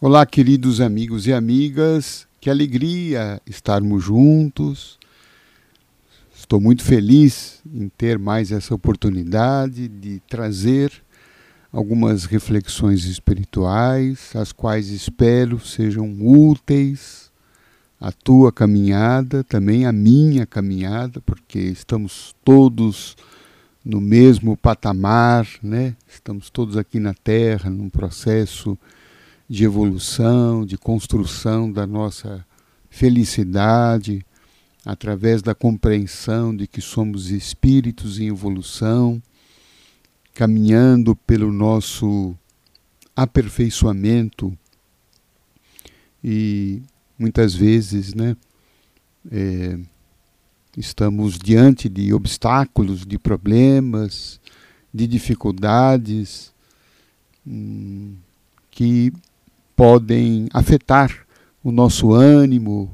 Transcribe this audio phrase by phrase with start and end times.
[0.00, 4.96] Olá, queridos amigos e amigas, que alegria estarmos juntos.
[6.32, 10.92] Estou muito feliz em ter mais essa oportunidade de trazer
[11.72, 17.32] algumas reflexões espirituais, as quais espero sejam úteis
[18.00, 23.16] à tua caminhada, também à minha caminhada, porque estamos todos
[23.84, 25.96] no mesmo patamar, né?
[26.06, 28.78] Estamos todos aqui na Terra num processo
[29.48, 32.44] de evolução, de construção da nossa
[32.90, 34.24] felicidade,
[34.84, 39.22] através da compreensão de que somos espíritos em evolução,
[40.34, 42.36] caminhando pelo nosso
[43.16, 44.56] aperfeiçoamento.
[46.22, 46.82] E
[47.18, 48.36] muitas vezes, né,
[49.30, 49.78] é,
[50.76, 54.40] estamos diante de obstáculos, de problemas,
[54.92, 56.52] de dificuldades
[57.46, 58.14] hum,
[58.70, 59.12] que
[59.78, 61.24] podem afetar
[61.62, 62.92] o nosso ânimo,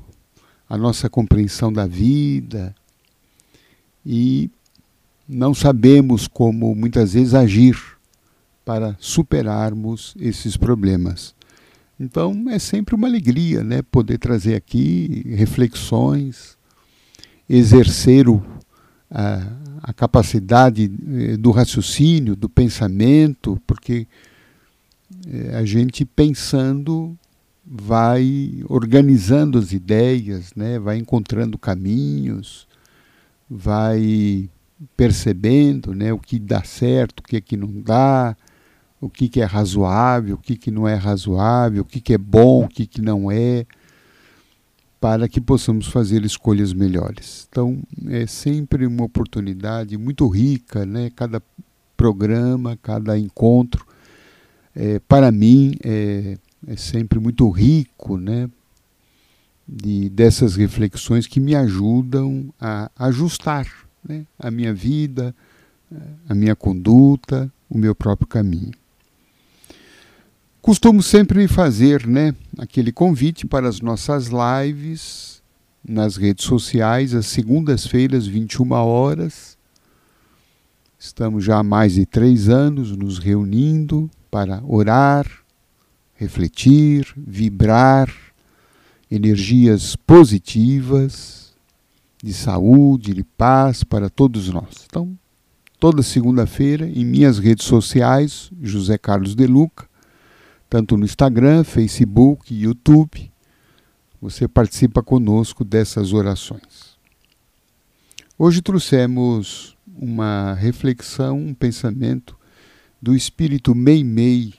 [0.69, 2.75] a nossa compreensão da vida
[4.05, 4.51] e
[5.27, 7.75] não sabemos como muitas vezes agir
[8.67, 11.35] para superarmos esses problemas.
[11.99, 16.55] Então é sempre uma alegria, né, poder trazer aqui reflexões,
[17.49, 18.45] exercer o,
[19.11, 19.43] a,
[19.83, 24.07] a capacidade eh, do raciocínio, do pensamento, porque
[25.57, 27.17] a gente pensando
[27.67, 30.79] vai organizando as ideias, né?
[30.79, 32.69] vai encontrando caminhos,
[33.49, 34.51] vai
[34.97, 36.13] percebendo né?
[36.13, 38.37] o que dá certo, o que, é que não dá,
[39.01, 42.19] o que, que é razoável, o que, que não é razoável, o que, que é
[42.19, 43.65] bom, o que, que não é,
[45.01, 47.47] para que possamos fazer escolhas melhores.
[47.49, 47.79] Então,
[48.09, 51.11] é sempre uma oportunidade muito rica, né?
[51.15, 51.43] cada
[51.97, 53.87] programa, cada encontro
[54.75, 56.37] é, para mim é,
[56.67, 58.49] é, sempre muito rico, né?
[59.67, 63.67] De, dessas reflexões que me ajudam a ajustar
[64.07, 65.35] né, a minha vida,
[66.29, 68.73] a minha conduta, o meu próprio caminho.
[70.61, 75.43] Costumo sempre fazer né, aquele convite para as nossas lives
[75.87, 79.57] nas redes sociais, às segundas-feiras, 21 horas.
[80.99, 85.31] Estamos já há mais de três anos nos reunindo para orar,
[86.17, 88.13] refletir, vibrar
[89.09, 91.55] energias positivas
[92.21, 94.87] de saúde, de paz para todos nós.
[94.87, 95.17] Então,
[95.79, 99.89] toda segunda-feira em minhas redes sociais, José Carlos De Luca,
[100.69, 103.31] tanto no Instagram, Facebook, YouTube,
[104.21, 106.99] você participa conosco dessas orações.
[108.37, 112.37] Hoje trouxemos uma reflexão, um pensamento
[113.05, 114.55] do espírito Meimei,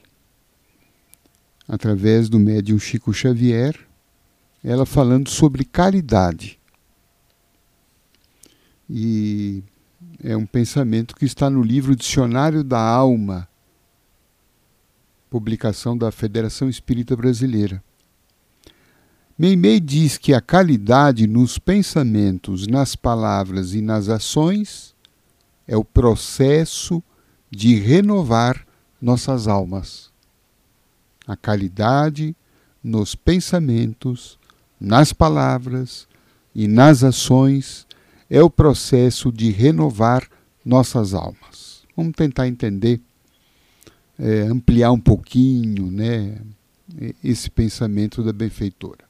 [1.67, 3.75] através do médium Chico Xavier,
[4.63, 6.59] ela falando sobre caridade.
[8.87, 9.63] E
[10.23, 13.49] é um pensamento que está no livro Dicionário da Alma,
[15.27, 17.83] publicação da Federação Espírita Brasileira.
[19.35, 24.93] Meimei diz que a qualidade nos pensamentos, nas palavras e nas ações
[25.67, 27.01] é o processo
[27.55, 28.65] de renovar
[29.01, 30.11] nossas almas.
[31.25, 32.35] A qualidade
[32.83, 34.37] nos pensamentos,
[34.79, 36.07] nas palavras
[36.53, 37.87] e nas ações
[38.29, 40.27] é o processo de renovar
[40.63, 41.83] nossas almas.
[41.95, 42.99] Vamos tentar entender,
[44.19, 46.37] é, ampliar um pouquinho né,
[47.23, 49.05] esse pensamento da benfeitora.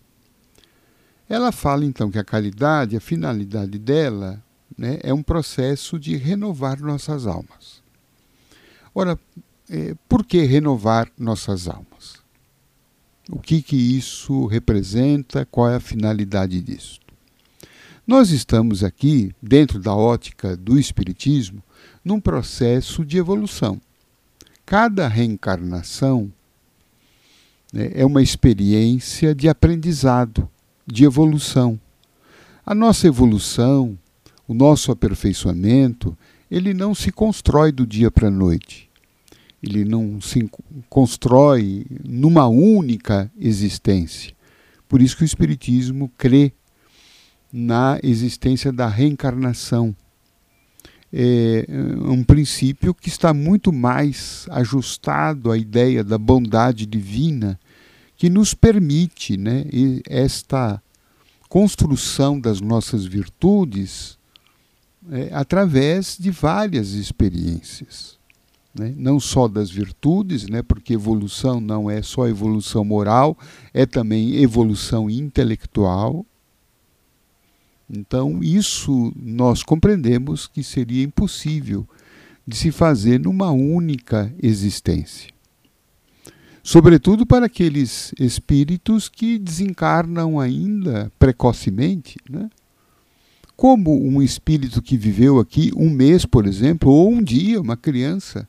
[1.28, 4.42] Ela fala então que a qualidade, a finalidade dela,
[4.78, 7.85] né, é um processo de renovar nossas almas.
[8.98, 9.20] Ora,
[9.70, 12.24] é, por que renovar nossas almas?
[13.30, 15.46] O que, que isso representa?
[15.46, 17.02] Qual é a finalidade disso?
[18.08, 21.62] Nós estamos aqui, dentro da ótica do Espiritismo,
[22.06, 23.82] num processo de evolução.
[24.66, 26.32] Cada reencarnação
[27.74, 30.50] né, é uma experiência de aprendizado,
[30.88, 31.78] de evolução.
[32.66, 33.98] A nossa evolução,
[34.48, 36.18] o nosso aperfeiçoamento,
[36.50, 38.90] ele não se constrói do dia para a noite.
[39.62, 40.50] Ele não se
[40.90, 44.34] constrói numa única existência.
[44.88, 46.54] Por isso que o Espiritismo crê
[47.52, 49.96] na existência da reencarnação.
[51.12, 51.66] É
[52.06, 57.60] um princípio que está muito mais ajustado à ideia da bondade divina,
[58.18, 59.66] que nos permite né,
[60.08, 60.82] esta
[61.48, 64.15] construção das nossas virtudes
[65.12, 68.18] é, através de várias experiências.
[68.78, 68.94] né?
[68.98, 70.62] não só das virtudes, né?
[70.62, 73.38] porque evolução não é só evolução moral,
[73.74, 76.26] é também evolução intelectual.
[77.90, 81.88] Então, isso nós compreendemos que seria impossível
[82.46, 85.34] de se fazer numa única existência.
[86.62, 92.50] Sobretudo para aqueles espíritos que desencarnam ainda precocemente, né?
[93.56, 98.48] Como um espírito que viveu aqui um mês, por exemplo, ou um dia, uma criança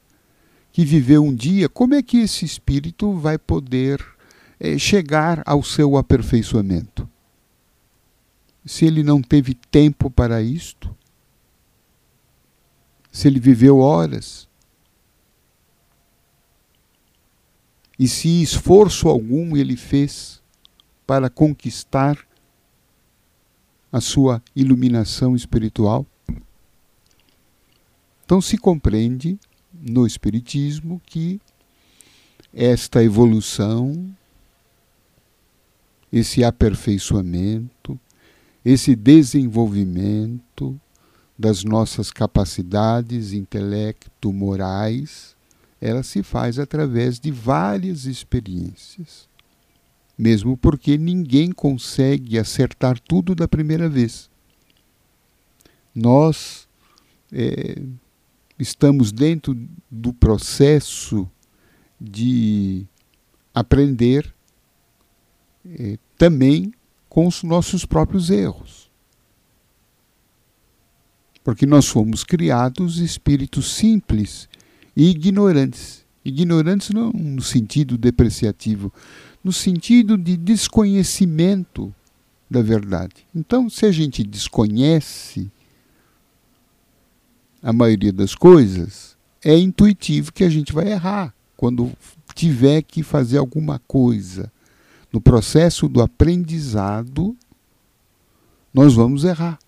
[0.72, 4.04] que viveu um dia, como é que esse espírito vai poder
[4.60, 7.08] é, chegar ao seu aperfeiçoamento?
[8.64, 10.94] Se ele não teve tempo para isto,
[13.12, 14.46] se ele viveu horas,
[17.98, 20.42] e se esforço algum ele fez
[21.06, 22.18] para conquistar
[23.96, 26.04] a sua iluminação espiritual.
[28.26, 29.38] Então se compreende
[29.72, 31.40] no Espiritismo que
[32.52, 34.14] esta evolução,
[36.12, 37.98] esse aperfeiçoamento,
[38.62, 40.78] esse desenvolvimento
[41.38, 45.34] das nossas capacidades intelecto-morais,
[45.80, 49.26] ela se faz através de várias experiências.
[50.16, 54.30] Mesmo porque ninguém consegue acertar tudo da primeira vez.
[55.94, 56.66] Nós
[57.32, 57.82] é,
[58.58, 59.56] estamos dentro
[59.90, 61.28] do processo
[62.00, 62.86] de
[63.54, 64.34] aprender
[65.64, 66.72] é, também
[67.08, 68.90] com os nossos próprios erros.
[71.42, 74.48] Porque nós fomos criados espíritos simples
[74.96, 76.04] e ignorantes.
[76.24, 78.92] Ignorantes não no sentido depreciativo,
[79.46, 81.94] no sentido de desconhecimento
[82.50, 83.24] da verdade.
[83.32, 85.48] Então, se a gente desconhece
[87.62, 91.92] a maioria das coisas, é intuitivo que a gente vai errar quando
[92.34, 94.50] tiver que fazer alguma coisa.
[95.12, 97.36] No processo do aprendizado,
[98.74, 99.60] nós vamos errar.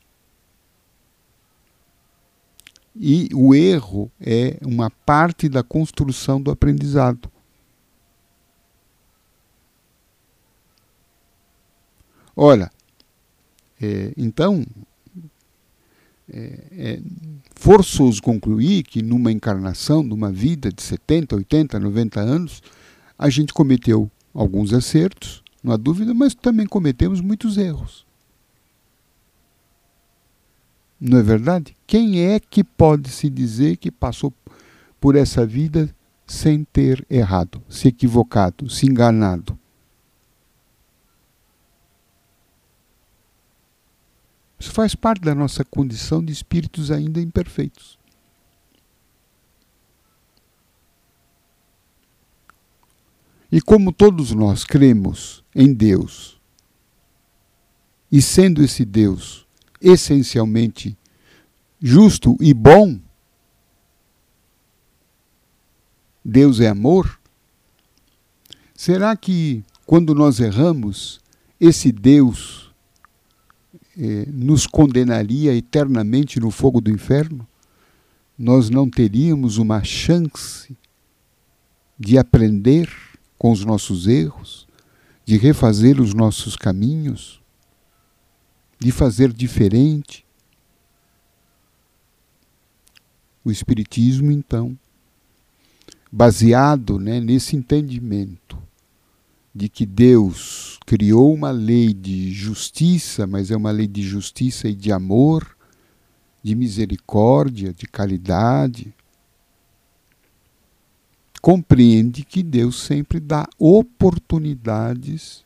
[2.97, 7.31] E o erro é uma parte da construção do aprendizado.
[12.41, 12.71] Olha,
[13.83, 14.65] é, então,
[16.33, 17.01] é, é
[17.57, 22.63] forçoso concluir que numa encarnação, numa vida de 70, 80, 90 anos,
[23.19, 28.07] a gente cometeu alguns acertos, não há dúvida, mas também cometemos muitos erros.
[31.01, 31.75] Não é verdade?
[31.89, 34.33] Quem é que pode se dizer que passou
[35.01, 35.93] por essa vida
[36.25, 39.59] sem ter errado, se equivocado, se enganado?
[44.59, 47.99] Isso faz parte da nossa condição de espíritos ainda imperfeitos.
[53.51, 56.39] E como todos nós cremos em Deus,
[58.11, 59.47] e sendo esse Deus
[59.81, 60.97] essencialmente
[61.81, 62.99] justo e bom,
[66.25, 67.19] Deus é amor,
[68.75, 71.21] será que quando nós erramos,
[71.59, 72.68] esse Deus
[73.99, 77.47] eh, nos condenaria eternamente no fogo do inferno,
[78.39, 80.77] nós não teríamos uma chance
[81.99, 82.89] de aprender
[83.37, 84.69] com os nossos erros,
[85.25, 87.43] de refazer os nossos caminhos,
[88.79, 90.25] de fazer diferente.
[93.45, 94.79] O Espiritismo, então,
[96.13, 98.68] baseado né, nesse entendimento
[99.59, 104.75] de que Deus criou uma lei de justiça, mas é uma lei de justiça e
[104.75, 105.57] de amor,
[106.41, 108.95] de misericórdia, de caridade,
[111.43, 115.45] compreende que Deus sempre dá oportunidades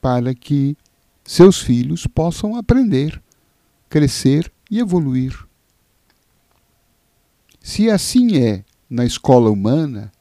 [0.00, 0.76] para que
[1.24, 3.20] seus filhos possam aprender,
[3.88, 5.36] crescer e evoluir.
[7.60, 10.12] Se assim é na escola humana,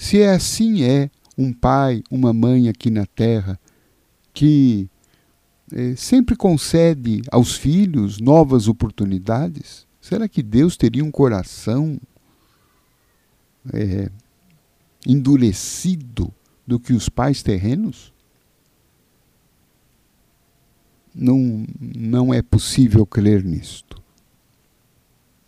[0.00, 3.60] se é assim é um pai, uma mãe aqui na terra
[4.32, 4.88] que
[5.70, 12.00] é, sempre concede aos filhos novas oportunidades, será que Deus teria um coração
[13.74, 14.10] é,
[15.06, 16.32] endurecido
[16.66, 18.10] do que os pais terrenos?
[21.14, 24.02] Não, não é possível crer nisto.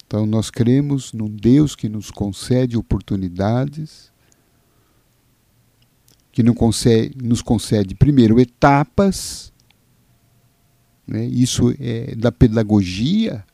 [0.06, 4.11] Então, nós cremos num Deus que nos concede oportunidades
[6.32, 9.52] que concede, nos concede, primeiro, etapas,
[11.06, 11.24] né?
[11.26, 13.44] isso é da pedagogia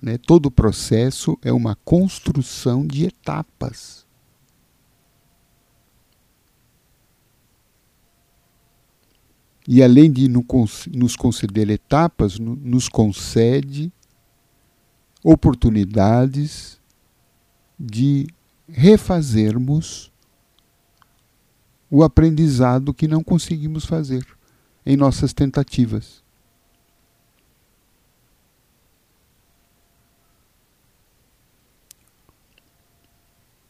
[0.00, 4.06] né, todo o processo é uma construção de etapas.
[9.66, 13.92] E além de nos conceder etapas, nos concede
[15.22, 16.80] oportunidades
[17.78, 18.26] de
[18.66, 20.10] refazermos
[21.90, 24.26] o aprendizado que não conseguimos fazer
[24.84, 26.22] em nossas tentativas.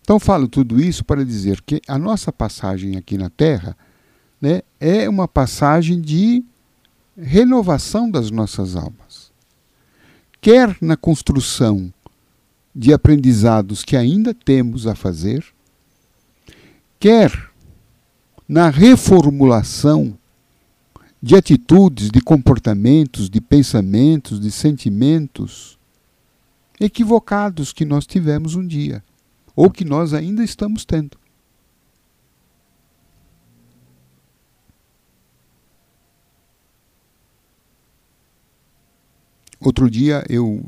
[0.00, 3.76] Então falo tudo isso para dizer que a nossa passagem aqui na Terra
[4.40, 6.42] né, é uma passagem de
[7.14, 9.30] renovação das nossas almas.
[10.40, 11.92] Quer na construção
[12.74, 15.44] de aprendizados que ainda temos a fazer,
[16.98, 17.47] quer
[18.48, 20.16] na reformulação
[21.20, 25.78] de atitudes, de comportamentos, de pensamentos, de sentimentos
[26.80, 29.04] equivocados que nós tivemos um dia
[29.54, 31.18] ou que nós ainda estamos tendo.
[39.60, 40.64] Outro dia eu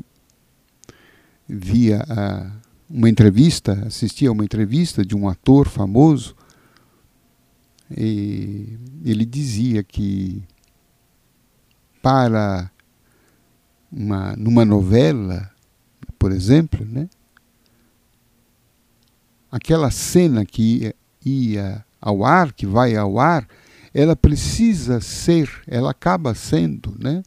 [1.47, 2.51] via uh,
[2.89, 6.35] uma entrevista, assisti a uma entrevista de um ator famoso
[7.97, 10.43] e ele dizia que
[12.01, 12.71] para
[13.91, 15.51] uma numa novela,
[16.17, 17.09] por exemplo, né,
[19.51, 23.47] aquela cena que ia ao ar, que vai ao ar,
[23.93, 27.21] ela precisa ser, ela acaba sendo, né,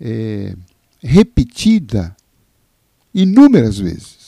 [0.00, 0.54] é,
[1.00, 2.14] repetida
[3.14, 4.25] inúmeras vezes.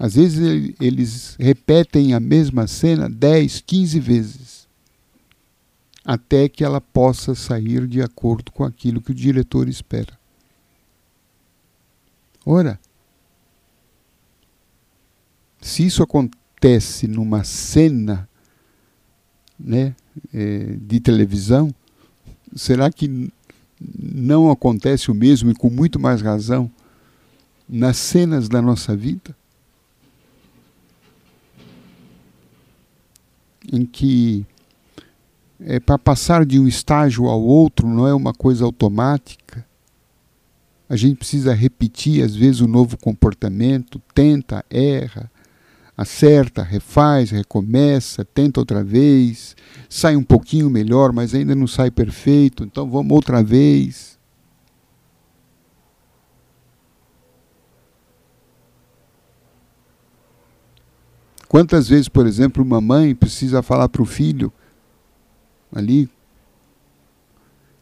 [0.00, 4.68] Às vezes eles repetem a mesma cena 10, 15 vezes,
[6.02, 10.18] até que ela possa sair de acordo com aquilo que o diretor espera.
[12.46, 12.80] Ora,
[15.60, 18.26] se isso acontece numa cena
[19.58, 19.94] né,
[20.32, 21.74] é, de televisão,
[22.56, 23.30] será que
[23.78, 26.70] não acontece o mesmo e com muito mais razão
[27.68, 29.38] nas cenas da nossa vida?
[33.72, 34.44] Em que
[35.60, 39.64] é, para passar de um estágio ao outro não é uma coisa automática.
[40.88, 45.30] A gente precisa repetir, às vezes, o novo comportamento, tenta, erra,
[45.96, 49.54] acerta, refaz, recomeça, tenta outra vez,
[49.88, 54.18] sai um pouquinho melhor, mas ainda não sai perfeito, então vamos outra vez.
[61.50, 64.52] Quantas vezes, por exemplo, uma mãe precisa falar para o filho
[65.74, 66.08] ali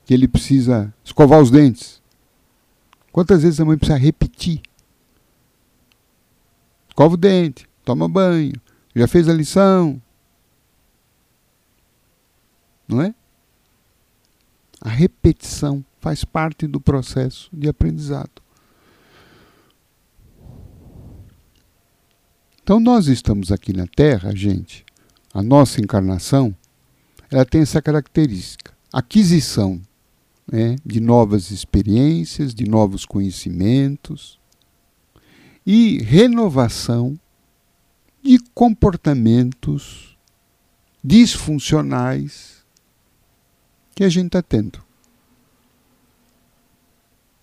[0.06, 2.00] que ele precisa escovar os dentes?
[3.12, 4.62] Quantas vezes a mãe precisa repetir?
[6.88, 8.54] Escova o dente, toma banho,
[8.96, 10.00] já fez a lição.
[12.88, 13.14] Não é?
[14.80, 18.40] A repetição faz parte do processo de aprendizado.
[22.68, 24.84] Então nós estamos aqui na Terra, gente,
[25.32, 26.54] a nossa encarnação,
[27.30, 29.80] ela tem essa característica, aquisição
[30.46, 34.38] né, de novas experiências, de novos conhecimentos
[35.64, 37.18] e renovação
[38.22, 40.14] de comportamentos
[41.02, 42.62] disfuncionais
[43.94, 44.84] que a gente está tendo.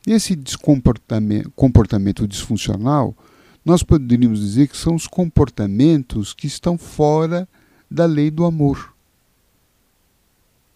[0.06, 3.18] Esse comportamento, comportamento disfuncional,
[3.66, 7.50] nós poderíamos dizer que são os comportamentos que estão fora
[7.90, 8.94] da lei do amor,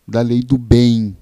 [0.08, 1.16] da lei do bem,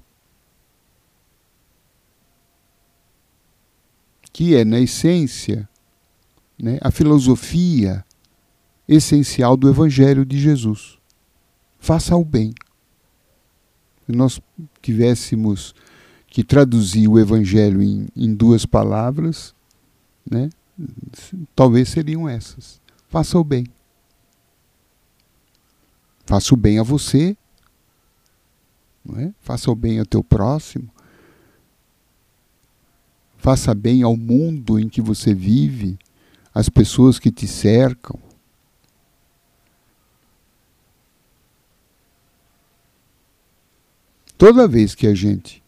[4.32, 5.68] que é, na essência,
[6.58, 8.02] né, a filosofia
[8.88, 10.96] essencial do Evangelho de Jesus.
[11.78, 12.54] Faça o bem.
[14.06, 14.40] Se nós
[14.80, 15.74] tivéssemos
[16.28, 19.54] que traduzir o Evangelho em, em duas palavras,
[20.28, 20.48] né,
[21.54, 22.80] talvez seriam essas.
[23.08, 23.66] Faça o bem.
[26.26, 27.36] Faça o bem a você,
[29.02, 29.32] não é?
[29.40, 30.90] faça o bem ao teu próximo,
[33.38, 35.98] faça bem ao mundo em que você vive,
[36.52, 38.20] às pessoas que te cercam.
[44.36, 45.62] Toda vez que a gente,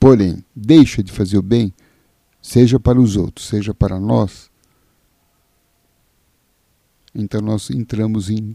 [0.00, 1.74] porém, deixa de fazer o bem,
[2.40, 4.50] seja para os outros, seja para nós,
[7.16, 8.54] então nós entramos em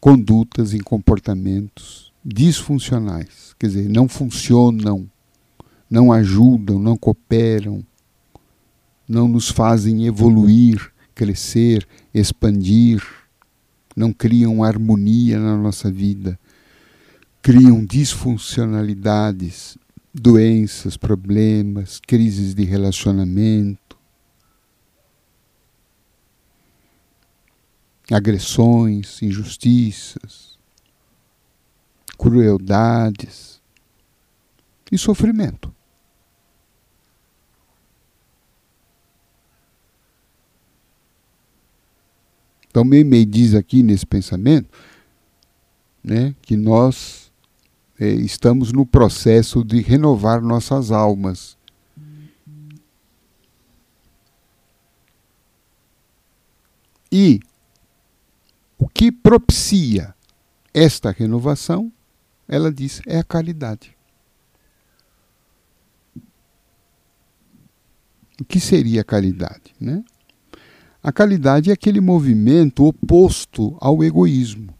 [0.00, 5.08] condutas, em comportamentos disfuncionais, quer dizer, não funcionam,
[5.88, 7.84] não ajudam, não cooperam,
[9.06, 13.02] não nos fazem evoluir, crescer, expandir,
[13.94, 16.38] não criam harmonia na nossa vida,
[17.40, 19.78] criam disfuncionalidades,
[20.12, 23.83] doenças, problemas, crises de relacionamento,
[28.10, 30.58] agressões, injustiças,
[32.18, 33.60] crueldades
[34.90, 35.74] e sofrimento.
[42.68, 44.68] Então, Meimei diz aqui nesse pensamento
[46.02, 47.32] né, que nós
[47.98, 51.56] é, estamos no processo de renovar nossas almas.
[57.10, 57.40] E
[58.84, 60.14] o que propicia
[60.74, 61.90] esta renovação,
[62.46, 63.96] ela diz, é a caridade.
[68.38, 69.74] O que seria a caridade?
[69.80, 70.04] Né?
[71.02, 74.74] A caridade é aquele movimento oposto ao egoísmo.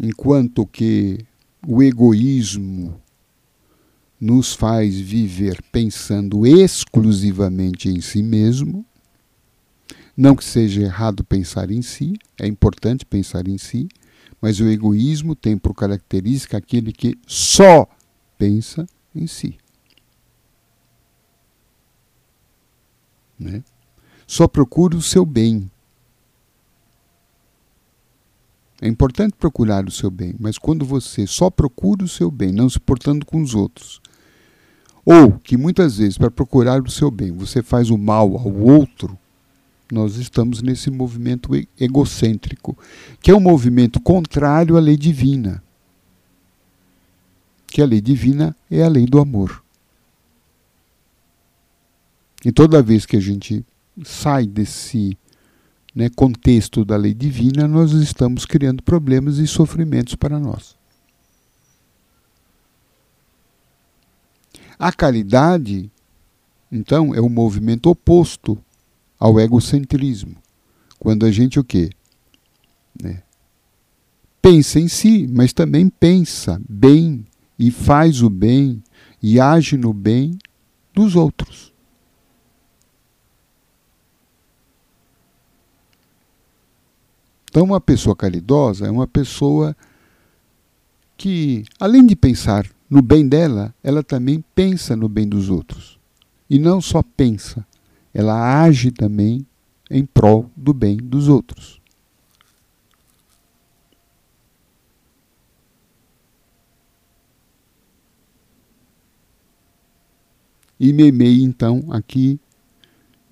[0.00, 1.26] Enquanto que
[1.66, 2.98] o egoísmo
[4.18, 8.86] nos faz viver pensando exclusivamente em si mesmo,
[10.18, 13.88] não que seja errado pensar em si, é importante pensar em si,
[14.42, 17.86] mas o egoísmo tem por característica aquele que só
[18.36, 18.84] pensa
[19.14, 19.56] em si.
[23.38, 23.62] Né?
[24.26, 25.70] Só procure o seu bem.
[28.82, 32.68] É importante procurar o seu bem, mas quando você só procura o seu bem, não
[32.68, 34.00] se portando com os outros,
[35.04, 39.16] ou que muitas vezes para procurar o seu bem você faz o mal ao outro,
[39.90, 42.76] nós estamos nesse movimento egocêntrico,
[43.20, 45.62] que é um movimento contrário à lei divina.
[47.66, 49.62] Que a lei divina é a lei do amor.
[52.44, 53.64] E toda vez que a gente
[54.04, 55.16] sai desse
[55.94, 60.76] né, contexto da lei divina, nós estamos criando problemas e sofrimentos para nós.
[64.78, 65.90] A caridade,
[66.70, 68.56] então, é o movimento oposto
[69.18, 70.36] ao egocentrismo.
[70.98, 71.90] Quando a gente o quê?
[73.00, 73.22] Né?
[74.40, 77.26] Pensa em si, mas também pensa bem
[77.58, 78.82] e faz o bem
[79.22, 80.38] e age no bem
[80.94, 81.72] dos outros.
[87.50, 89.76] Então, uma pessoa caridosa é uma pessoa
[91.16, 95.98] que, além de pensar no bem dela, ela também pensa no bem dos outros.
[96.48, 97.66] E não só pensa,
[98.18, 99.46] ela age também
[99.88, 101.80] em prol do bem dos outros.
[110.80, 112.40] E Memei, então, aqui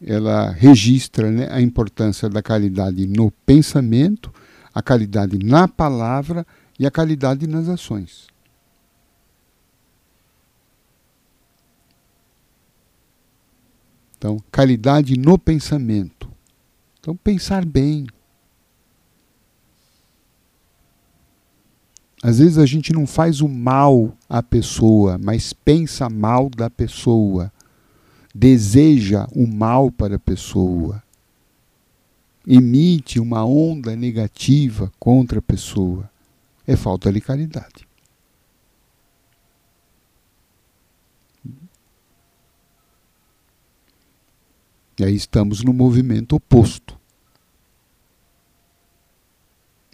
[0.01, 4.33] ela registra né, a importância da caridade no pensamento,
[4.73, 6.47] a caridade na palavra
[6.79, 8.29] e a caridade nas ações.
[14.27, 16.29] Então, caridade no pensamento.
[16.99, 18.07] Então, pensar bem.
[22.21, 27.53] Às vezes a gente não faz o mal à pessoa, mas pensa mal da pessoa
[28.37, 31.03] deseja o mal para a pessoa,
[32.47, 36.11] emite uma onda negativa contra a pessoa,
[36.67, 37.86] é falta de caridade.
[44.99, 46.99] E aí estamos no movimento oposto.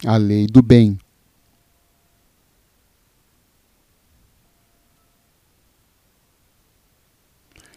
[0.05, 0.99] A lei do bem.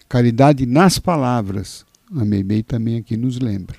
[0.07, 1.85] Caridade nas palavras.
[2.15, 3.77] A Meimei também aqui nos lembra.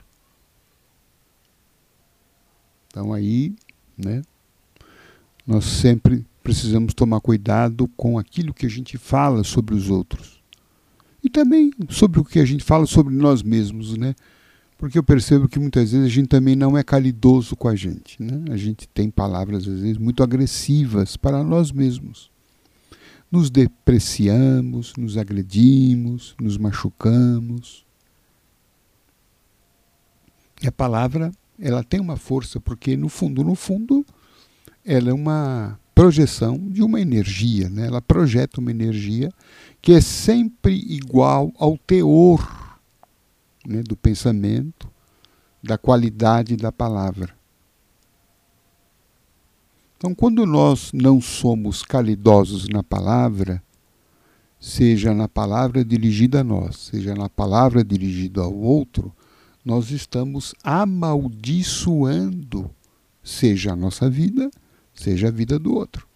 [2.88, 3.54] Então aí,
[3.96, 4.22] né,
[5.46, 10.42] nós sempre precisamos tomar cuidado com aquilo que a gente fala sobre os outros.
[11.26, 14.14] E também sobre o que a gente fala sobre nós mesmos, né?
[14.78, 18.22] Porque eu percebo que muitas vezes a gente também não é caridoso com a gente,
[18.22, 18.44] né?
[18.52, 22.30] A gente tem palavras às vezes muito agressivas para nós mesmos
[23.28, 27.84] nos depreciamos, nos agredimos, nos machucamos.
[30.62, 34.06] E a palavra, ela tem uma força porque no fundo, no fundo,
[34.84, 37.86] ela é uma projeção de uma energia, né?
[37.86, 39.32] Ela projeta uma energia
[39.86, 42.80] que é sempre igual ao teor
[43.64, 44.90] né, do pensamento,
[45.62, 47.32] da qualidade da palavra.
[49.96, 53.62] Então, quando nós não somos calidosos na palavra,
[54.58, 59.14] seja na palavra dirigida a nós, seja na palavra dirigida ao outro,
[59.64, 62.68] nós estamos amaldiçoando,
[63.22, 64.50] seja a nossa vida,
[64.92, 66.08] seja a vida do outro.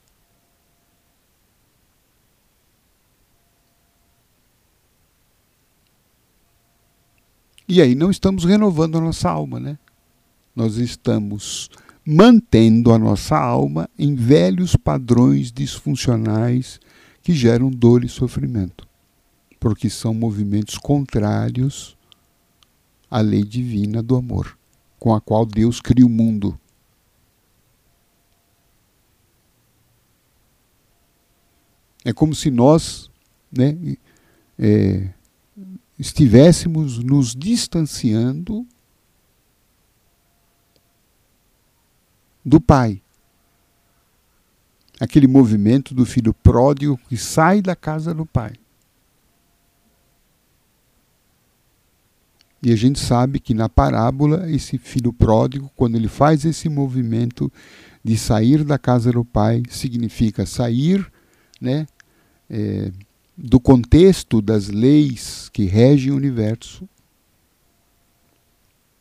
[7.72, 9.78] E aí não estamos renovando a nossa alma, né?
[10.56, 11.70] Nós estamos
[12.04, 16.80] mantendo a nossa alma em velhos padrões disfuncionais
[17.22, 18.88] que geram dor e sofrimento,
[19.60, 21.96] porque são movimentos contrários
[23.08, 24.58] à lei divina do amor,
[24.98, 26.58] com a qual Deus cria o mundo.
[32.04, 33.08] É como se nós
[33.52, 33.78] né,
[34.58, 35.10] é,
[36.00, 38.66] estivéssemos nos distanciando
[42.42, 43.02] do Pai.
[44.98, 48.54] Aquele movimento do filho pródigo que sai da casa do Pai.
[52.62, 57.52] E a gente sabe que na parábola, esse filho pródigo, quando ele faz esse movimento
[58.02, 61.10] de sair da casa do pai, significa sair
[61.58, 61.86] né,
[62.50, 62.92] é,
[63.42, 66.86] do contexto das leis que regem o universo,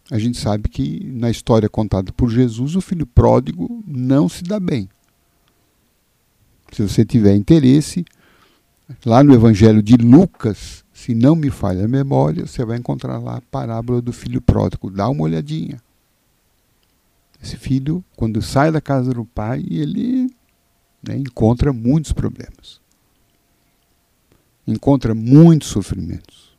[0.10, 4.60] a gente sabe que na história contada por Jesus, o filho pródigo não se dá
[4.60, 4.90] bem.
[6.72, 8.06] Se você tiver interesse,
[9.06, 13.38] lá no Evangelho de Lucas, se não me falha a memória, você vai encontrar lá
[13.38, 14.90] a parábola do filho pródigo.
[14.90, 15.82] Dá uma olhadinha.
[17.44, 20.34] Esse filho, quando sai da casa do pai, ele
[21.08, 22.80] né, encontra muitos problemas
[24.72, 26.58] encontra muitos sofrimentos.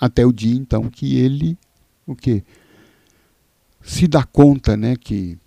[0.00, 1.58] Até o dia então que ele
[2.06, 2.42] o que
[3.82, 5.38] se dá conta, né, que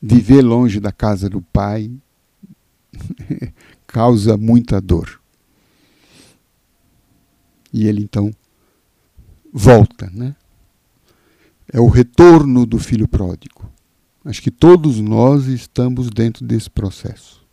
[0.00, 1.90] viver longe da casa do pai
[3.86, 5.20] causa muita dor.
[7.72, 8.34] E ele então
[9.52, 10.34] volta, né?
[11.72, 13.69] É o retorno do filho pródigo.
[14.30, 17.44] Acho que todos nós estamos dentro desse processo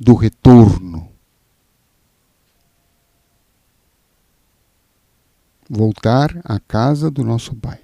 [0.00, 1.08] do retorno.
[5.70, 7.80] Voltar à casa do nosso Pai.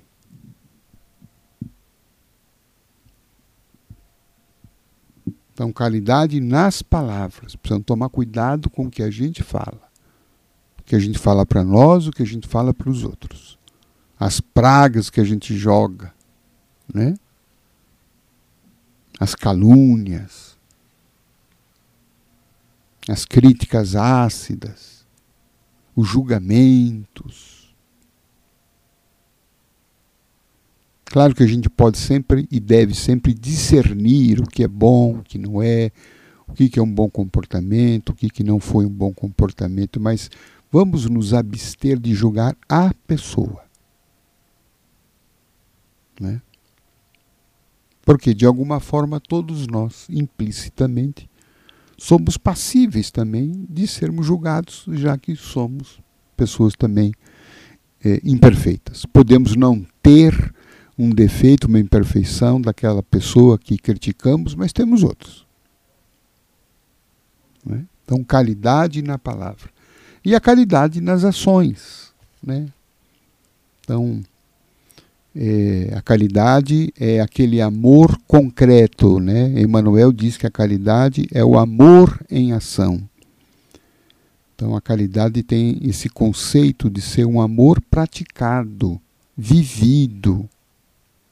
[5.52, 7.54] Então, qualidade nas palavras.
[7.54, 9.88] Precisamos tomar cuidado com o que a gente fala.
[10.80, 13.56] O que a gente fala para nós, o que a gente fala para os outros.
[14.18, 16.12] As pragas que a gente joga
[16.92, 17.14] né?
[19.20, 20.58] as calúnias,
[23.06, 25.06] as críticas ácidas,
[25.94, 27.74] os julgamentos.
[31.04, 35.22] Claro que a gente pode sempre e deve sempre discernir o que é bom, o
[35.22, 35.90] que não é,
[36.48, 40.30] o que é um bom comportamento, o que não foi um bom comportamento, mas
[40.72, 43.64] vamos nos abster de julgar a pessoa.
[46.18, 46.40] Né?
[48.10, 51.30] Porque, de alguma forma, todos nós, implicitamente,
[51.96, 56.00] somos passíveis também de sermos julgados, já que somos
[56.36, 57.12] pessoas também
[58.04, 59.06] é, imperfeitas.
[59.06, 60.52] Podemos não ter
[60.98, 65.46] um defeito, uma imperfeição daquela pessoa que criticamos, mas temos outros.
[67.64, 67.86] Né?
[68.04, 69.70] Então, qualidade na palavra.
[70.24, 72.12] E a qualidade nas ações.
[72.42, 72.66] Né?
[73.84, 74.20] Então,
[75.34, 79.60] é, a caridade é aquele amor concreto, né?
[79.60, 83.00] Emmanuel diz que a caridade é o amor em ação.
[84.54, 89.00] Então a caridade tem esse conceito de ser um amor praticado,
[89.36, 90.48] vivido,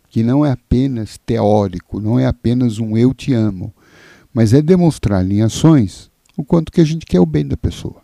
[0.09, 3.75] que não é apenas teórico, não é apenas um eu te amo,
[4.33, 8.01] mas é demonstrar em ações o quanto que a gente quer o bem da pessoa.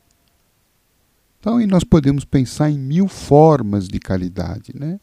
[1.40, 4.98] Então, e nós podemos pensar em mil formas de caridade, né?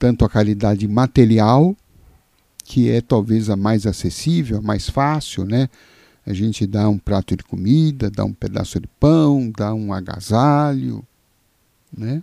[0.00, 1.76] Tanto a qualidade material,
[2.64, 5.68] que é talvez a mais acessível, a mais fácil, né?
[6.26, 11.04] A gente dá um prato de comida, dá um pedaço de pão, dá um agasalho,
[11.94, 12.22] né?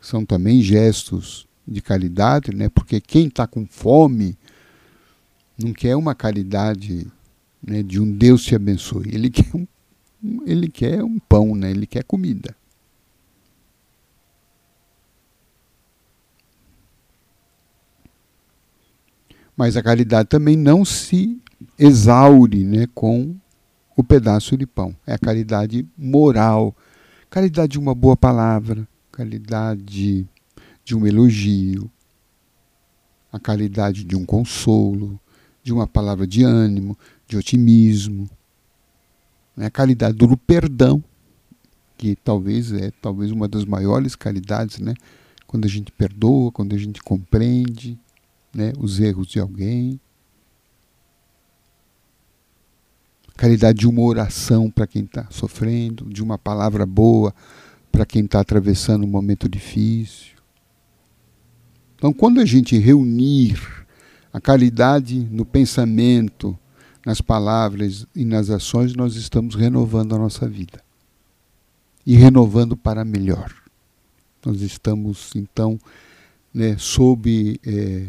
[0.00, 2.70] São também gestos de caridade, né?
[2.70, 4.34] Porque quem está com fome
[5.58, 7.06] não quer uma caridade
[7.62, 9.10] né, de um Deus te abençoe.
[9.12, 9.66] Ele quer um,
[10.46, 11.70] ele quer um pão, né?
[11.70, 12.56] Ele quer comida.
[19.56, 21.40] Mas a caridade também não se
[21.78, 23.34] exaure né, com
[23.96, 24.94] o pedaço de pão.
[25.06, 26.76] É a caridade moral,
[27.30, 30.28] caridade de uma boa palavra, caridade
[30.84, 31.90] de um elogio,
[33.32, 35.18] a caridade de um consolo,
[35.62, 38.28] de uma palavra de ânimo, de otimismo.
[39.56, 39.66] Né?
[39.66, 41.02] A caridade do perdão,
[41.96, 44.94] que talvez é talvez uma das maiores caridades, né?
[45.46, 47.98] quando a gente perdoa, quando a gente compreende
[48.56, 48.72] né?
[48.78, 50.00] os erros de alguém.
[53.36, 57.34] Caridade de uma oração para quem está sofrendo, de uma palavra boa
[57.92, 60.36] para quem está atravessando um momento difícil.
[61.96, 63.58] Então, quando a gente reunir
[64.32, 66.58] a caridade no pensamento,
[67.04, 70.82] nas palavras e nas ações, nós estamos renovando a nossa vida.
[72.04, 73.50] E renovando para melhor.
[74.44, 75.78] Nós estamos, então,
[76.52, 78.08] né, sob é,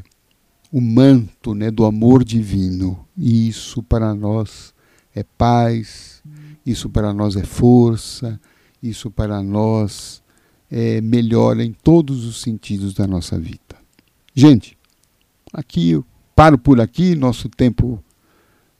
[0.72, 3.06] o manto né, do amor divino.
[3.18, 4.74] E isso para nós
[5.16, 6.22] é paz,
[6.66, 8.40] isso para nós é força,
[8.82, 10.22] isso para nós
[10.70, 13.62] é melhora em todos os sentidos da nossa vida.
[14.34, 14.78] Gente,
[15.54, 18.04] aqui eu paro por aqui, nosso tempo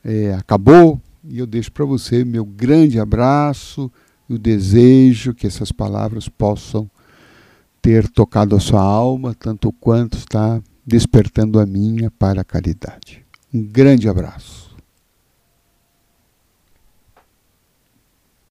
[0.04, 3.92] é, acabou e eu deixo para você meu grande abraço
[4.30, 6.90] e o desejo que essas palavras possam
[7.82, 13.26] ter tocado a sua alma, tanto quanto está despertando a minha para a caridade.
[13.54, 14.67] Um grande abraço.